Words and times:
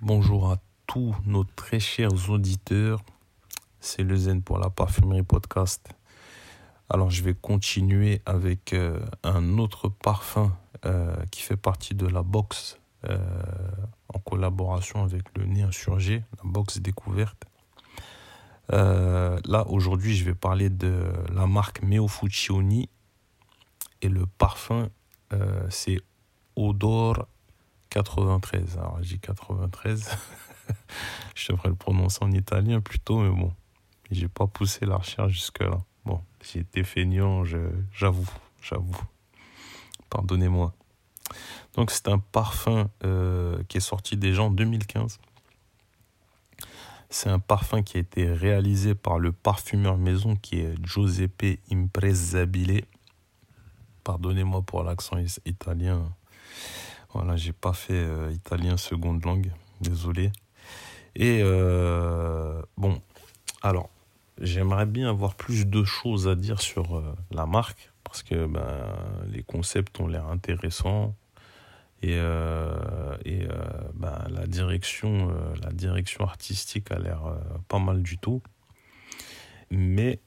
Bonjour 0.00 0.52
à 0.52 0.58
tous 0.86 1.16
nos 1.26 1.42
très 1.42 1.80
chers 1.80 2.30
auditeurs. 2.30 3.02
C'est 3.80 4.04
le 4.04 4.14
Zen 4.14 4.42
pour 4.42 4.60
la 4.60 4.70
parfumerie 4.70 5.24
podcast. 5.24 5.88
Alors 6.88 7.10
je 7.10 7.24
vais 7.24 7.34
continuer 7.34 8.22
avec 8.24 8.74
euh, 8.74 9.00
un 9.24 9.58
autre 9.58 9.88
parfum 9.88 10.56
euh, 10.84 11.16
qui 11.32 11.42
fait 11.42 11.56
partie 11.56 11.96
de 11.96 12.06
la 12.06 12.22
box 12.22 12.78
euh, 13.08 13.18
en 14.14 14.20
collaboration 14.20 15.02
avec 15.02 15.24
le 15.36 15.46
Nez 15.46 15.62
Insurgé, 15.62 16.22
la 16.44 16.48
box 16.48 16.78
découverte. 16.78 17.44
là 18.70 19.66
aujourd'hui 19.66 20.14
je 20.14 20.24
vais 20.24 20.36
parler 20.36 20.70
de 20.70 21.10
la 21.34 21.48
marque 21.48 21.82
Meo 21.82 22.06
Fuccioni 22.06 22.88
et 24.00 24.08
le 24.08 24.26
parfum 24.26 24.90
c'est 25.70 25.98
Odor 26.54 27.26
93. 27.90 28.78
Alors, 28.78 28.98
j'ai 29.02 29.18
93. 29.18 30.10
je 31.34 31.52
devrais 31.52 31.68
le 31.68 31.74
prononcer 31.74 32.18
en 32.22 32.30
italien 32.32 32.80
plutôt, 32.80 33.20
mais 33.20 33.30
bon, 33.30 33.52
j'ai 34.10 34.28
pas 34.28 34.46
poussé 34.46 34.86
la 34.86 34.96
recherche 34.96 35.32
jusque-là. 35.32 35.78
Bon, 36.04 36.22
j'ai 36.42 36.84
feignant, 36.84 37.44
j'avoue, 37.92 38.28
j'avoue. 38.62 39.00
Pardonnez-moi. 40.10 40.72
Donc, 41.74 41.90
c'est 41.90 42.08
un 42.08 42.18
parfum 42.18 42.88
euh, 43.04 43.62
qui 43.68 43.76
est 43.76 43.80
sorti 43.80 44.16
déjà 44.16 44.42
en 44.42 44.50
2015. 44.50 45.18
C'est 47.10 47.30
un 47.30 47.38
parfum 47.38 47.82
qui 47.82 47.96
a 47.96 48.00
été 48.00 48.30
réalisé 48.30 48.94
par 48.94 49.18
le 49.18 49.32
parfumeur 49.32 49.96
maison 49.96 50.36
qui 50.36 50.60
est 50.60 50.74
Giuseppe 50.84 51.58
Impresabile. 51.72 52.84
Pardonnez-moi 54.04 54.62
pour 54.62 54.82
l'accent 54.82 55.16
italien. 55.46 56.12
Voilà, 57.14 57.36
j'ai 57.36 57.52
pas 57.52 57.72
fait 57.72 57.94
euh, 57.94 58.30
italien 58.32 58.76
seconde 58.76 59.24
langue, 59.24 59.50
désolé. 59.80 60.30
Et 61.16 61.40
euh, 61.42 62.60
bon, 62.76 63.00
alors, 63.62 63.88
j'aimerais 64.40 64.84
bien 64.84 65.08
avoir 65.08 65.34
plus 65.34 65.66
de 65.66 65.84
choses 65.84 66.28
à 66.28 66.34
dire 66.34 66.60
sur 66.60 66.96
euh, 66.96 67.14
la 67.30 67.46
marque 67.46 67.90
parce 68.04 68.22
que 68.22 68.46
ben, 68.46 68.94
les 69.26 69.42
concepts 69.42 69.98
ont 70.00 70.06
l'air 70.06 70.26
intéressants. 70.26 71.14
Et, 72.00 72.12
et 72.12 73.48
ben, 73.94 74.24
la 74.30 74.46
direction 74.46 75.34
la 75.60 75.72
direction 75.72 76.24
artistique 76.24 76.92
a 76.92 76.98
l'air 77.00 77.22
pas 77.66 77.80
mal 77.80 78.04
du 78.04 78.18
tout. 78.18 78.40
Mais 79.72 80.20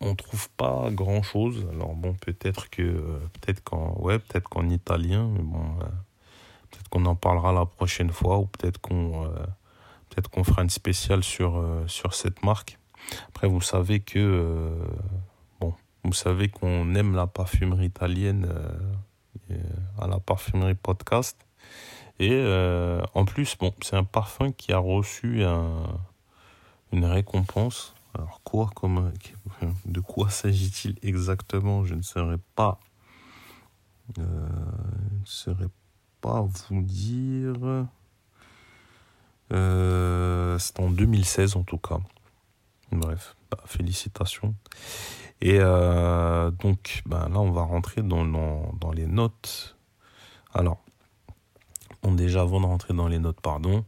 on 0.00 0.14
trouve 0.14 0.50
pas 0.50 0.90
grand 0.92 1.22
chose 1.22 1.66
alors 1.72 1.94
bon 1.94 2.12
peut-être 2.12 2.68
que 2.70 2.82
peut-être 3.40 3.64
qu'en 3.64 3.98
ouais 4.00 4.18
peut-être 4.18 4.48
qu'en 4.48 4.68
italien 4.68 5.28
mais 5.32 5.42
bon 5.42 5.78
Peut-être 6.70 6.88
qu'on 6.88 7.04
en 7.06 7.14
parlera 7.14 7.52
la 7.52 7.66
prochaine 7.66 8.10
fois 8.10 8.38
ou 8.38 8.46
peut-être 8.46 8.78
qu'on 8.80 9.24
euh, 9.24 9.28
peut-être 10.08 10.30
fera 10.44 10.62
une 10.62 10.70
spéciale 10.70 11.24
sur, 11.24 11.56
euh, 11.56 11.86
sur 11.86 12.14
cette 12.14 12.42
marque. 12.44 12.78
Après, 13.28 13.48
vous 13.48 13.60
savez 13.60 14.00
que 14.00 14.18
euh, 14.18 14.70
bon, 15.60 15.74
vous 16.04 16.12
savez 16.12 16.48
qu'on 16.48 16.94
aime 16.94 17.14
la 17.14 17.26
parfumerie 17.26 17.86
italienne 17.86 18.48
à 19.98 20.06
la 20.06 20.20
parfumerie 20.20 20.74
podcast. 20.74 21.38
Et 22.20 22.42
en 23.14 23.24
plus, 23.24 23.56
bon, 23.56 23.72
c'est 23.80 23.96
un 23.96 24.04
parfum 24.04 24.50
qui 24.52 24.72
a 24.72 24.78
reçu 24.78 25.44
un, 25.44 25.84
une 26.92 27.04
récompense. 27.04 27.94
Alors 28.14 28.40
quoi, 28.42 28.68
comme, 28.74 29.12
de 29.86 30.00
quoi 30.00 30.28
s'agit-il 30.28 30.98
exactement? 31.02 31.84
Je 31.84 31.94
ne 31.94 32.02
saurais 32.02 32.40
pas. 32.56 32.78
je 34.16 34.22
ne 34.22 35.24
saurais 35.24 35.68
pas 36.20 36.42
vous 36.42 36.82
dire. 36.82 37.86
Euh, 39.52 40.58
c'est 40.58 40.78
en 40.80 40.90
2016 40.90 41.56
en 41.56 41.62
tout 41.62 41.78
cas. 41.78 41.98
Bref, 42.92 43.36
bah, 43.50 43.58
félicitations. 43.66 44.54
Et 45.40 45.58
euh, 45.60 46.50
donc 46.50 47.02
bah, 47.06 47.28
là, 47.30 47.38
on 47.40 47.50
va 47.50 47.62
rentrer 47.62 48.02
dans, 48.02 48.24
dans, 48.24 48.92
les 48.92 49.06
notes. 49.06 49.76
Alors, 50.52 50.82
bon, 52.02 52.12
déjà 52.12 52.42
avant 52.42 52.60
de 52.60 52.66
rentrer 52.66 52.94
dans 52.94 53.08
les 53.08 53.18
notes, 53.18 53.40
pardon, 53.40 53.84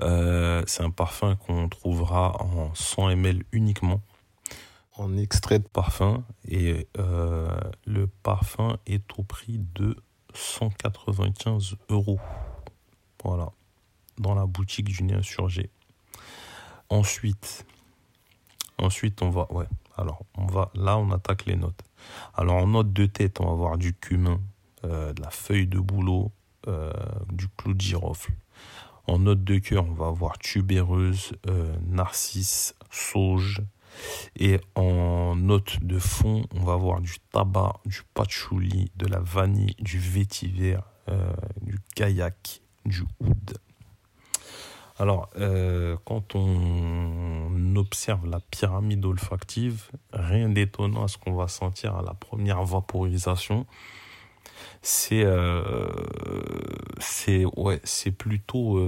euh, 0.00 0.62
c'est 0.66 0.82
un 0.82 0.90
parfum 0.90 1.36
qu'on 1.36 1.68
trouvera 1.68 2.42
en 2.42 2.74
100 2.74 3.10
ml 3.10 3.44
uniquement, 3.52 4.00
en 4.96 5.16
extrait 5.16 5.58
de 5.58 5.68
parfum. 5.68 6.24
Et 6.48 6.88
le 6.96 8.06
parfum 8.22 8.78
est 8.86 9.04
au 9.18 9.22
prix 9.22 9.60
de 9.74 9.96
195 10.38 11.76
euros. 11.88 12.20
Voilà, 13.24 13.50
dans 14.18 14.34
la 14.34 14.46
boutique 14.46 14.86
du 14.86 15.02
nez 15.02 15.14
insurgé. 15.14 15.70
Ensuite, 16.88 17.66
ensuite 18.78 19.20
on 19.22 19.30
va, 19.30 19.52
ouais, 19.52 19.66
alors 19.96 20.24
on 20.36 20.46
va, 20.46 20.70
là 20.74 20.96
on 20.96 21.10
attaque 21.10 21.46
les 21.46 21.56
notes. 21.56 21.82
Alors 22.34 22.56
en 22.56 22.68
note 22.68 22.92
de 22.92 23.06
tête, 23.06 23.40
on 23.40 23.46
va 23.46 23.52
avoir 23.52 23.78
du 23.78 23.94
cumin, 23.94 24.40
euh, 24.84 25.12
de 25.12 25.20
la 25.20 25.30
feuille 25.30 25.66
de 25.66 25.80
bouleau, 25.80 26.30
euh, 26.68 26.92
du 27.30 27.48
clou 27.48 27.74
de 27.74 27.80
girofle. 27.80 28.32
En 29.06 29.18
note 29.18 29.42
de 29.42 29.58
cœur, 29.58 29.86
on 29.86 29.94
va 29.94 30.06
avoir 30.06 30.38
tubéreuse, 30.38 31.32
euh, 31.48 31.74
narcisse, 31.86 32.74
sauge, 32.90 33.62
et 34.36 34.60
en 34.74 35.34
note 35.36 35.78
de 35.82 35.98
fond, 35.98 36.44
on 36.54 36.60
va 36.60 36.74
avoir 36.74 37.00
du 37.00 37.16
tabac, 37.32 37.80
du 37.84 38.02
patchouli, 38.14 38.90
de 38.96 39.06
la 39.06 39.20
vanille, 39.20 39.74
du 39.78 39.98
vétiver, 39.98 40.78
euh, 41.08 41.32
du 41.62 41.78
kayak, 41.94 42.60
du 42.84 43.02
oud. 43.20 43.58
Alors, 44.98 45.30
euh, 45.36 45.96
quand 46.04 46.34
on 46.34 47.76
observe 47.76 48.26
la 48.26 48.40
pyramide 48.40 49.04
olfactive, 49.04 49.90
rien 50.12 50.48
d'étonnant 50.48 51.04
à 51.04 51.08
ce 51.08 51.18
qu'on 51.18 51.34
va 51.34 51.46
sentir 51.46 51.96
à 51.96 52.02
la 52.02 52.14
première 52.14 52.64
vaporisation. 52.64 53.66
C'est 54.82 55.24
euh, 55.24 55.86
c'est 56.98 57.44
ouais, 57.56 57.80
c'est 57.84 58.10
plutôt 58.10 58.80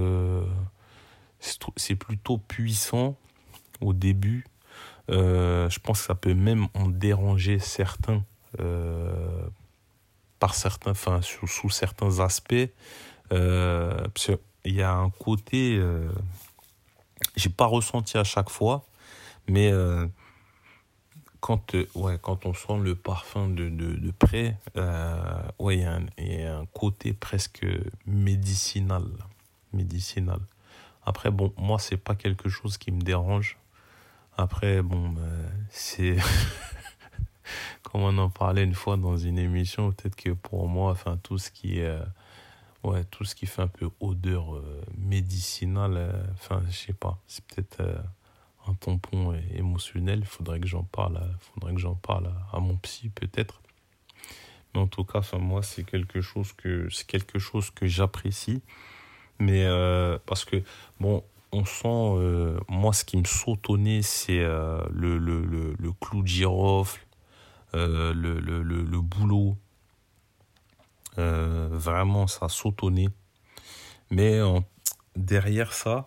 c'est 1.39 1.95
plutôt 1.95 2.37
puissant 2.37 3.15
au 3.79 3.93
début 3.93 4.45
euh, 5.09 5.69
je 5.69 5.79
pense 5.79 5.99
que 5.99 6.05
ça 6.05 6.15
peut 6.15 6.33
même 6.33 6.67
en 6.73 6.87
déranger 6.87 7.59
certains 7.59 8.23
euh, 8.59 9.47
par 10.39 10.55
certains, 10.55 10.91
enfin 10.91 11.21
sous, 11.21 11.69
certains 11.69 12.19
aspects. 12.19 12.55
Euh, 13.31 14.07
il 14.65 14.73
y 14.73 14.81
a 14.81 14.93
un 14.93 15.09
côté, 15.09 15.77
euh, 15.77 16.11
j'ai 17.35 17.49
pas 17.49 17.65
ressenti 17.65 18.17
à 18.17 18.23
chaque 18.23 18.49
fois, 18.49 18.85
mais 19.47 19.71
quand, 21.39 21.75
ouais, 21.95 22.17
quand 22.21 22.45
on 22.45 22.53
sent 22.53 22.79
le 22.81 22.95
parfum 22.95 23.49
de, 23.49 23.69
de, 23.69 23.93
de 23.93 24.11
près, 24.11 24.57
ouais, 25.59 25.77
il 25.77 26.23
y, 26.23 26.31
y, 26.31 26.43
a 26.43 26.57
un 26.57 26.65
côté 26.65 27.13
presque 27.13 27.65
médicinal, 28.05 29.05
médicinal. 29.73 30.39
Après, 31.03 31.31
bon, 31.31 31.53
moi, 31.57 31.79
c'est 31.79 31.97
pas 31.97 32.15
quelque 32.15 32.49
chose 32.49 32.77
qui 32.77 32.91
me 32.91 33.01
dérange. 33.01 33.57
Après, 34.37 34.81
bon, 34.81 35.09
bah, 35.09 35.21
c'est. 35.69 36.17
Comme 37.83 38.01
on 38.01 38.17
en 38.17 38.29
parlait 38.29 38.63
une 38.63 38.73
fois 38.73 38.95
dans 38.95 39.17
une 39.17 39.37
émission, 39.37 39.91
peut-être 39.91 40.15
que 40.15 40.29
pour 40.29 40.67
moi, 40.67 40.91
enfin, 40.91 41.17
tout 41.21 41.37
ce 41.37 41.51
qui 41.51 41.79
est. 41.79 41.85
Euh, 41.85 42.03
ouais, 42.83 43.03
tout 43.05 43.25
ce 43.25 43.35
qui 43.35 43.45
fait 43.45 43.61
un 43.61 43.67
peu 43.67 43.89
odeur 43.99 44.55
euh, 44.55 44.81
médicinale, 44.97 45.97
euh, 45.97 46.23
enfin, 46.33 46.63
je 46.69 46.75
sais 46.75 46.93
pas, 46.93 47.19
c'est 47.27 47.43
peut-être 47.45 47.83
un 48.67 48.73
tampon 48.75 49.33
émotionnel. 49.53 50.19
Il 50.19 50.25
faudrait 50.25 50.59
que 50.59 50.67
j'en 50.67 50.83
parle, 50.83 51.21
faudrait 51.39 51.73
que 51.73 51.79
j'en 51.79 51.95
parle 51.95 52.31
à, 52.53 52.59
mon 52.59 52.77
psy, 52.77 53.09
peut-être. 53.09 53.61
Mais 54.73 54.79
en 54.79 54.87
tout 54.87 55.03
cas, 55.03 55.19
enfin, 55.19 55.39
moi, 55.39 55.61
c'est 55.61 55.83
quelque 55.83 56.21
chose 56.21 56.53
que, 56.53 56.87
c'est 56.89 57.05
quelque 57.05 57.39
chose 57.39 57.71
que 57.71 57.87
j'apprécie. 57.87 58.61
Mais 59.39 59.65
parce 60.25 60.45
que, 60.45 60.63
bon, 60.99 61.23
on 61.51 61.65
sent, 61.65 61.87
euh, 61.87 62.59
moi 62.67 62.93
ce 62.93 63.03
qui 63.03 63.17
me 63.17 63.77
nez, 63.77 64.01
c'est 64.01 64.39
euh, 64.39 64.81
le, 64.91 65.17
le, 65.17 65.43
le, 65.77 65.91
clou 65.99 66.21
de 66.23 66.27
girofle, 66.27 67.05
euh, 67.73 68.13
le, 68.13 68.39
le, 68.39 68.61
le, 68.61 69.01
boulot. 69.01 69.57
vraiment, 71.17 72.27
ça 72.27 72.47
nez. 72.89 73.09
Mais 74.09 74.39
derrière 75.15 75.73
ça, 75.73 76.05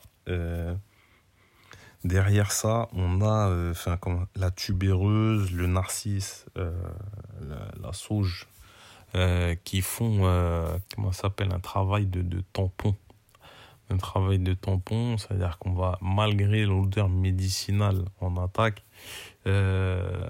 derrière 2.04 2.52
ça, 2.52 2.88
on 2.92 3.22
a 3.22 3.70
enfin, 3.70 3.98
la 4.36 4.50
tubéreuse, 4.50 5.52
le 5.52 5.66
narcisse, 5.66 6.46
la, 6.56 7.70
la, 7.80 7.92
sauge, 7.92 8.46
qui 9.64 9.82
font, 9.82 10.80
comment 10.94 11.12
s'appelle, 11.12 11.52
un 11.52 11.60
travail 11.60 12.06
de, 12.06 12.22
de 12.22 12.42
tampon 12.52 12.96
un 13.90 13.96
travail 13.96 14.38
de 14.38 14.54
tampon, 14.54 15.18
c'est-à-dire 15.18 15.58
qu'on 15.58 15.72
va, 15.72 15.98
malgré 16.00 16.64
l'odeur 16.64 17.08
médicinale 17.08 18.04
en 18.20 18.36
attaque, 18.36 18.82
euh, 19.46 20.28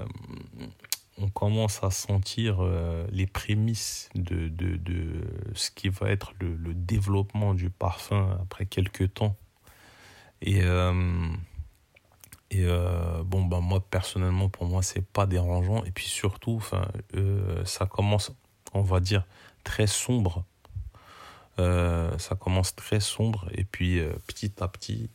on 1.18 1.28
commence 1.28 1.82
à 1.84 1.90
sentir 1.90 2.58
euh, 2.60 3.06
les 3.12 3.26
prémices 3.26 4.08
de, 4.16 4.48
de, 4.48 4.76
de, 4.76 5.24
ce 5.54 5.70
qui 5.70 5.88
va 5.88 6.10
être 6.10 6.32
le, 6.40 6.74
développement 6.74 7.54
du 7.54 7.70
parfum 7.70 8.36
après 8.42 8.66
quelques 8.66 9.14
temps. 9.14 9.36
Et, 10.42 10.62
euh, 10.62 11.28
et 12.50 12.66
bon, 13.24 13.44
bah, 13.44 13.60
moi, 13.60 13.80
personnellement, 13.80 14.48
pour 14.48 14.66
moi, 14.66 14.82
c'est 14.82 15.04
pas 15.04 15.26
dérangeant. 15.26 15.84
Et 15.84 15.90
puis 15.90 16.06
surtout, 16.06 16.60
ça 17.64 17.86
commence, 17.86 18.32
on 18.74 18.82
va 18.82 19.00
dire, 19.00 19.24
très 19.64 19.86
sombre. 19.86 20.44
Ça 21.56 22.34
commence 22.38 22.74
très 22.74 23.00
sombre. 23.00 23.48
Et 23.52 23.64
puis, 23.64 24.00
petit 24.26 24.52
à 24.60 24.68
petit, 24.68 25.10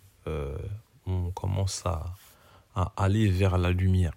on 1.06 1.32
commence 1.32 1.84
à, 1.86 2.16
aller 2.96 3.28
vers 3.28 3.58
la 3.58 3.72
lumière. 3.72 4.14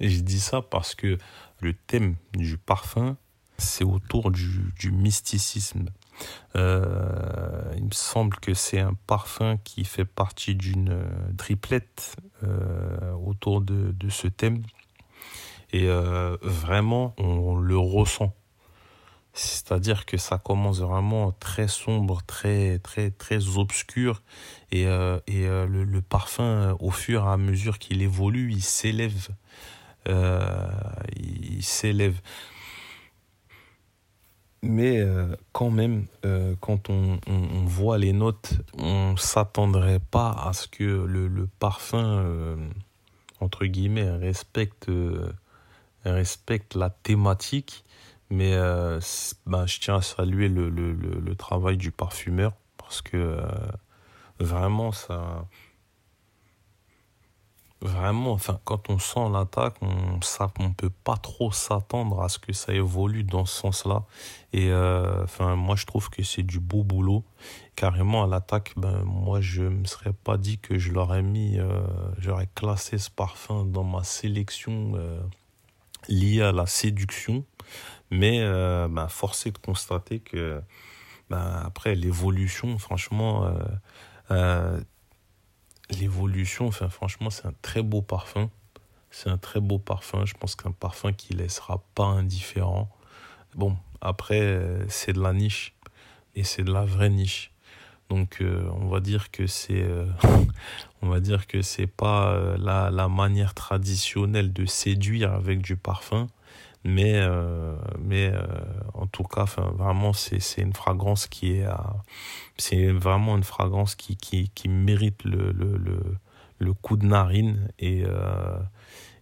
Et 0.00 0.08
je 0.08 0.20
dis 0.20 0.40
ça 0.40 0.62
parce 0.62 0.94
que 0.94 1.18
le 1.60 1.74
thème 1.74 2.16
du 2.32 2.56
parfum, 2.56 3.16
c'est 3.58 3.84
autour 3.84 4.30
du, 4.30 4.90
mysticisme. 4.90 5.86
Euh, 6.56 7.72
il 7.76 7.84
me 7.84 7.92
semble 7.92 8.36
que 8.38 8.54
c'est 8.54 8.80
un 8.80 8.94
parfum 9.06 9.58
qui 9.62 9.84
fait 9.84 10.04
partie 10.04 10.54
d'une 10.54 11.04
triplette 11.36 12.16
euh, 12.42 13.12
autour 13.12 13.60
de, 13.60 13.94
ce 14.08 14.26
thème. 14.26 14.62
Et 15.72 15.88
euh, 15.88 16.36
vraiment, 16.42 17.14
on 17.18 17.56
le 17.56 17.78
ressent. 17.78 18.34
C'est-à-dire 19.32 20.06
que 20.06 20.16
ça 20.16 20.38
commence 20.38 20.80
vraiment 20.80 21.32
très 21.32 21.68
sombre, 21.68 22.22
très 22.26 22.78
très 22.80 23.10
très 23.10 23.58
obscur, 23.58 24.22
et, 24.72 24.86
euh, 24.86 25.18
euh, 25.30 25.66
le, 25.66 26.02
parfum, 26.02 26.76
au 26.80 26.90
fur 26.90 27.24
et 27.24 27.28
à 27.28 27.36
mesure 27.36 27.78
qu'il 27.78 28.02
évolue, 28.02 28.50
il 28.52 28.62
s'élève, 28.62 29.28
euh, 30.08 30.68
il 31.16 31.62
s'élève. 31.62 32.20
Mais 34.62 34.98
euh, 34.98 35.34
quand 35.52 35.70
même, 35.70 36.06
euh, 36.26 36.54
quand 36.60 36.90
on, 36.90 37.18
voit 37.64 37.98
les 37.98 38.12
notes, 38.12 38.54
on 38.76 39.16
s'attendrait 39.16 40.00
pas 40.10 40.32
à 40.32 40.52
ce 40.52 40.66
que 40.66 40.84
le, 40.84 41.28
le 41.28 41.46
parfum, 41.46 42.58
entre 43.40 43.64
guillemets, 43.64 44.10
respecte 44.10 44.90
respecte 46.04 46.74
la 46.74 46.90
thématique 46.90 47.84
mais 48.30 48.54
euh, 48.54 49.00
ben, 49.46 49.66
je 49.66 49.80
tiens 49.80 49.96
à 49.96 50.02
saluer 50.02 50.48
le, 50.48 50.70
le, 50.70 50.92
le, 50.92 51.34
travail 51.34 51.76
du 51.76 51.90
parfumeur 51.90 52.52
parce 52.76 53.02
que 53.02 53.16
euh, 53.16 53.42
vraiment, 54.38 54.92
ça. 54.92 55.46
Vraiment, 57.82 58.32
enfin, 58.32 58.60
quand 58.64 58.90
on 58.90 58.98
sent 58.98 59.30
l'attaque, 59.32 59.76
on 59.80 59.86
ne 59.86 60.64
on 60.66 60.72
peut 60.74 60.90
pas 61.02 61.16
trop 61.16 61.50
s'attendre 61.50 62.20
à 62.20 62.28
ce 62.28 62.38
que 62.38 62.52
ça 62.52 62.74
évolue 62.74 63.24
dans 63.24 63.46
ce 63.46 63.58
sens-là. 63.58 64.04
Et 64.52 64.70
euh, 64.70 65.24
enfin, 65.24 65.56
moi, 65.56 65.76
je 65.76 65.86
trouve 65.86 66.10
que 66.10 66.22
c'est 66.22 66.42
du 66.42 66.60
beau 66.60 66.84
boulot. 66.84 67.24
Carrément, 67.76 68.22
à 68.22 68.26
l'attaque, 68.26 68.74
ben, 68.76 69.02
moi, 69.04 69.40
je 69.40 69.62
me 69.62 69.86
serais 69.86 70.12
pas 70.12 70.36
dit 70.36 70.58
que 70.58 70.78
je 70.78 70.92
l'aurais 70.92 71.22
mis, 71.22 71.58
euh, 71.58 71.80
j'aurais 72.18 72.50
classé 72.54 72.98
ce 72.98 73.08
parfum 73.08 73.64
dans 73.64 73.84
ma 73.84 74.04
sélection 74.04 74.92
euh, 76.08 76.12
liée 76.12 76.42
à 76.42 76.52
la 76.52 76.66
séduction. 76.66 77.44
Mais 78.10 78.40
euh, 78.40 78.88
bah, 78.88 79.08
force 79.08 79.46
est 79.46 79.52
de 79.52 79.58
constater 79.58 80.20
que 80.20 80.60
bah, 81.28 81.62
après 81.64 81.94
l'évolution, 81.94 82.76
franchement, 82.78 83.46
euh, 83.46 83.54
euh, 84.32 84.80
l'évolution, 85.90 86.70
franchement, 86.70 87.30
c'est 87.30 87.46
un 87.46 87.54
très 87.62 87.82
beau 87.82 88.02
parfum. 88.02 88.50
C'est 89.10 89.30
un 89.30 89.38
très 89.38 89.60
beau 89.60 89.78
parfum. 89.78 90.24
Je 90.24 90.34
pense 90.34 90.56
qu'un 90.56 90.72
parfum 90.72 91.12
qui 91.12 91.34
laissera 91.34 91.84
pas 91.94 92.04
indifférent. 92.04 92.90
Bon, 93.54 93.76
après, 94.00 94.86
c'est 94.88 95.12
de 95.12 95.20
la 95.20 95.32
niche 95.32 95.74
et 96.34 96.44
c'est 96.44 96.62
de 96.62 96.72
la 96.72 96.84
vraie 96.84 97.10
niche. 97.10 97.52
Donc, 98.10 98.38
euh, 98.40 98.68
on 98.80 98.88
va 98.88 99.00
dire 99.00 99.30
que 99.30 99.46
c'est, 99.46 99.82
euh, 99.82 100.04
on 101.02 101.08
va 101.08 101.20
dire 101.20 101.46
que 101.46 101.62
c'est 101.62 101.86
pas 101.86 102.32
euh, 102.32 102.56
la, 102.58 103.08
manière 103.08 103.54
traditionnelle 103.54 104.52
de 104.52 104.66
séduire 104.66 105.32
avec 105.32 105.62
du 105.62 105.76
parfum, 105.76 106.26
mais 106.84 107.20
en 108.94 109.06
tout 109.06 109.24
cas 109.24 109.44
vraiment 109.74 110.14
c'est 110.14 110.62
une 110.62 110.72
fragrance 110.72 111.26
qui 111.26 111.58
est 111.58 112.92
vraiment 112.92 113.36
une 113.36 113.44
fragrance 113.44 113.94
qui 113.94 114.48
mérite 114.66 115.22
le 115.24 115.52
le 116.60 116.74
coup 116.74 116.96
de 116.96 117.06
narine 117.06 117.68
et 117.78 118.04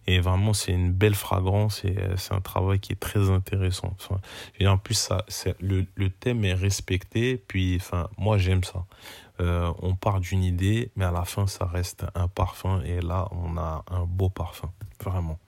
et 0.09 0.19
vraiment 0.19 0.53
c'est 0.53 0.71
une 0.71 0.91
belle 0.91 1.15
fragrance 1.15 1.83
et 1.85 1.95
c'est 2.17 2.33
un 2.33 2.41
travail 2.41 2.79
qui 2.79 2.93
est 2.93 2.99
très 2.99 3.29
intéressant 3.29 3.93
enfin 3.99 4.19
et 4.59 4.67
en 4.67 4.77
plus 4.77 4.95
ça 4.95 5.25
le 5.59 5.85
le 5.95 6.09
thème 6.09 6.45
est 6.45 6.53
respecté 6.53 7.37
puis 7.47 7.77
enfin 7.79 8.09
moi 8.17 8.37
j'aime 8.37 8.63
ça 8.63 8.85
euh, 9.39 9.71
on 9.81 9.95
part 9.95 10.19
d'une 10.19 10.43
idée 10.43 10.91
mais 10.95 11.05
à 11.05 11.11
la 11.11 11.25
fin 11.25 11.47
ça 11.47 11.65
reste 11.65 12.05
un 12.15 12.27
parfum 12.27 12.81
et 12.83 13.01
là 13.01 13.27
on 13.31 13.57
a 13.57 13.83
un 13.89 14.05
beau 14.05 14.29
parfum 14.29 14.71
vraiment 15.03 15.39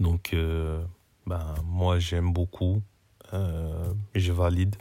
donc, 0.00 0.32
euh, 0.32 0.82
ben, 1.26 1.54
moi, 1.64 1.98
j'aime 1.98 2.32
beaucoup. 2.32 2.82
Euh, 3.32 3.92
je 4.14 4.32
valide. 4.32 4.76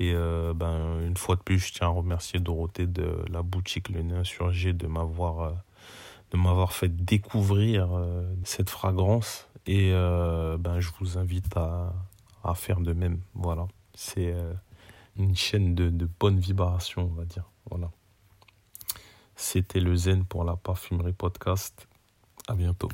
Et 0.00 0.12
euh, 0.14 0.54
ben, 0.54 1.00
une 1.06 1.16
fois 1.16 1.36
de 1.36 1.42
plus, 1.42 1.58
je 1.58 1.72
tiens 1.74 1.88
à 1.88 1.90
remercier 1.90 2.40
Dorothée 2.40 2.86
de 2.86 3.24
la 3.30 3.42
boutique 3.42 3.90
Le 3.90 4.02
Nez 4.02 4.14
Insurgé 4.14 4.72
de 4.72 4.86
m'avoir 4.86 5.40
euh, 5.40 5.52
de 6.30 6.36
m'avoir 6.36 6.72
fait 6.72 6.88
découvrir 6.88 7.88
euh, 7.92 8.22
cette 8.44 8.70
fragrance. 8.70 9.48
Et 9.66 9.92
euh, 9.92 10.56
ben, 10.58 10.80
je 10.80 10.90
vous 11.00 11.18
invite 11.18 11.56
à, 11.56 11.92
faire 12.54 12.80
de 12.80 12.94
même. 12.94 13.20
Voilà. 13.34 13.68
C'est 13.94 14.34
une 15.16 15.36
chaîne 15.36 15.74
de, 15.74 15.90
de 15.90 16.08
bonnes 16.18 16.38
vibrations, 16.38 17.10
on 17.12 17.14
va 17.14 17.26
dire. 17.26 17.44
Voilà. 17.68 17.90
C'était 19.36 19.80
le 19.80 19.94
Zen 19.94 20.24
pour 20.24 20.44
la 20.44 20.56
parfumerie 20.56 21.12
podcast. 21.12 21.86
À 22.48 22.54
bientôt. 22.54 22.88